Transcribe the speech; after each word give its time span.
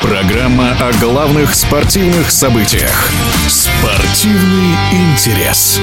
Программа 0.00 0.72
о 0.80 0.92
главных 0.94 1.54
спортивных 1.54 2.30
событиях. 2.30 3.10
Спортивный 4.10 4.74
интерес. 4.90 5.80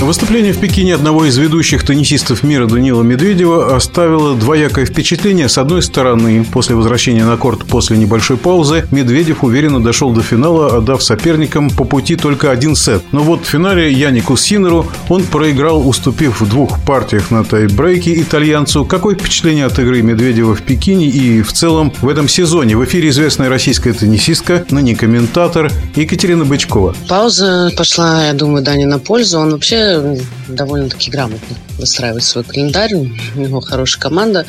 Выступление 0.00 0.52
в 0.52 0.58
Пекине 0.58 0.96
одного 0.96 1.26
из 1.26 1.38
ведущих 1.38 1.84
теннисистов 1.84 2.42
мира 2.42 2.66
Данила 2.66 3.02
Медведева 3.04 3.76
оставило 3.76 4.34
двоякое 4.34 4.84
впечатление. 4.84 5.48
С 5.48 5.58
одной 5.58 5.80
стороны, 5.80 6.44
после 6.44 6.74
возвращения 6.74 7.24
на 7.24 7.36
корт 7.36 7.64
после 7.64 7.96
небольшой 7.96 8.36
паузы, 8.36 8.84
Медведев 8.90 9.44
уверенно 9.44 9.80
дошел 9.80 10.12
до 10.12 10.20
финала, 10.20 10.78
отдав 10.78 11.04
соперникам 11.04 11.70
по 11.70 11.84
пути 11.84 12.16
только 12.16 12.50
один 12.50 12.74
сет. 12.74 13.04
Но 13.12 13.22
вот 13.22 13.44
в 13.44 13.48
финале 13.48 13.92
Янику 13.92 14.36
Синеру 14.36 14.86
он 15.08 15.22
проиграл, 15.22 15.88
уступив 15.88 16.40
в 16.40 16.48
двух 16.48 16.80
партиях 16.84 17.30
на 17.30 17.44
тайбрейке 17.44 18.20
итальянцу. 18.20 18.84
Какое 18.84 19.14
впечатление 19.14 19.66
от 19.66 19.78
игры 19.78 20.02
Медведева 20.02 20.56
в 20.56 20.62
Пекине 20.62 21.06
и 21.06 21.42
в 21.42 21.52
целом 21.52 21.92
в 22.00 22.08
этом 22.08 22.28
сезоне? 22.28 22.76
В 22.76 22.84
эфире 22.84 23.10
известная 23.10 23.48
российская 23.48 23.92
теннисистка, 23.92 24.64
ныне 24.70 24.96
комментатор 24.96 25.70
Екатерина 25.94 26.44
Бычкова. 26.44 26.96
Пауза 27.08 27.31
пошла, 27.76 28.26
я 28.26 28.32
думаю, 28.32 28.62
Дане 28.64 28.86
на 28.86 28.98
пользу. 28.98 29.38
Он 29.38 29.50
вообще 29.52 30.18
довольно-таки 30.48 31.10
грамотно 31.10 31.56
выстраивает 31.78 32.24
свой 32.24 32.44
календарь. 32.44 32.94
У 32.94 33.40
него 33.40 33.60
хорошая 33.60 34.00
команда. 34.00 34.46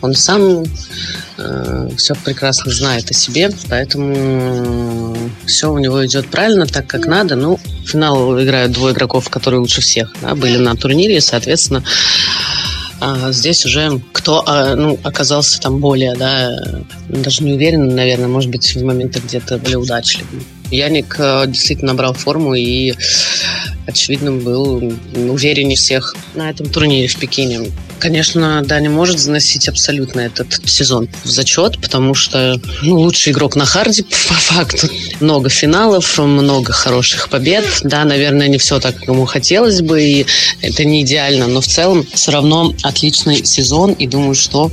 Он 0.00 0.14
сам 0.14 0.64
э, 1.38 1.90
все 1.96 2.14
прекрасно 2.14 2.72
знает 2.72 3.10
о 3.10 3.14
себе, 3.14 3.50
поэтому 3.68 5.16
все 5.46 5.72
у 5.72 5.78
него 5.78 6.04
идет 6.06 6.28
правильно, 6.28 6.66
так 6.66 6.86
как 6.86 7.06
надо. 7.06 7.36
Ну, 7.36 7.58
финал 7.84 8.40
играют 8.40 8.72
двое 8.72 8.94
игроков, 8.94 9.28
которые 9.28 9.60
лучше 9.60 9.80
всех 9.80 10.12
да, 10.22 10.34
были 10.34 10.58
на 10.58 10.76
турнире, 10.76 11.20
соответственно, 11.20 11.82
а 13.00 13.32
здесь 13.32 13.64
уже 13.64 14.00
кто 14.12 14.42
а, 14.46 14.74
ну, 14.74 14.98
оказался 15.02 15.60
там 15.60 15.78
более, 15.78 16.14
да, 16.14 16.82
даже 17.08 17.44
не 17.44 17.52
уверен, 17.52 17.94
наверное, 17.94 18.28
может 18.28 18.50
быть, 18.50 18.74
в 18.74 18.84
моменты 18.84 19.20
где-то 19.20 19.58
более 19.58 19.78
удачливым. 19.78 20.44
Яник 20.70 21.16
действительно 21.46 21.92
набрал 21.92 22.12
форму 22.12 22.54
и 22.54 22.92
очевидно, 23.86 24.32
был 24.32 24.92
увереннее 25.14 25.76
всех 25.76 26.14
на 26.34 26.50
этом 26.50 26.68
турнире 26.68 27.08
в 27.08 27.16
Пекине. 27.16 27.70
Конечно, 27.98 28.62
да, 28.64 28.80
не 28.80 28.88
может 28.88 29.18
заносить 29.18 29.68
абсолютно 29.68 30.20
этот 30.20 30.60
сезон 30.68 31.08
в 31.24 31.28
зачет, 31.28 31.80
потому 31.80 32.14
что 32.14 32.60
ну, 32.82 32.98
лучший 32.98 33.32
игрок 33.32 33.56
на 33.56 33.64
харде, 33.64 34.04
по 34.28 34.34
факту. 34.34 34.88
Много 35.20 35.48
финалов, 35.48 36.18
много 36.18 36.72
хороших 36.72 37.28
побед. 37.28 37.64
Да, 37.82 38.04
наверное, 38.04 38.48
не 38.48 38.58
все 38.58 38.80
так, 38.80 38.96
как 38.96 39.08
ему 39.08 39.26
хотелось 39.26 39.80
бы, 39.80 40.02
и 40.02 40.26
это 40.60 40.84
не 40.84 41.02
идеально, 41.02 41.46
но 41.46 41.60
в 41.60 41.66
целом 41.66 42.06
все 42.12 42.30
равно 42.30 42.74
отличный 42.82 43.44
сезон, 43.44 43.92
и 43.92 44.06
думаю, 44.06 44.34
что 44.34 44.70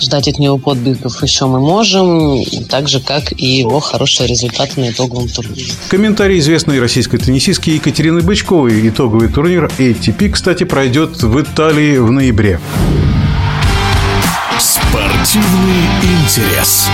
ждать 0.00 0.28
от 0.28 0.38
него 0.38 0.58
подвигов 0.58 1.22
еще 1.22 1.46
мы 1.46 1.60
можем, 1.60 2.44
так 2.68 2.88
же, 2.88 3.00
как 3.00 3.32
и 3.36 3.46
его 3.46 3.80
хорошие 3.80 4.28
результаты 4.28 4.80
на 4.80 4.90
итоговом 4.90 5.28
турнире. 5.28 5.72
Комментарий 5.88 6.38
известной 6.38 6.80
российской 6.80 7.18
теннисистки 7.18 7.70
Екатерины 7.70 8.20
Бычковой. 8.20 8.88
Итоговый 8.88 9.28
турнир 9.28 9.70
ATP, 9.78 10.30
кстати, 10.30 10.64
пройдет 10.64 11.22
в 11.22 11.40
Италии 11.40 11.98
в 11.98 12.10
ноябре. 12.10 12.43
Спортивный 14.58 15.88
интерес. 16.02 16.90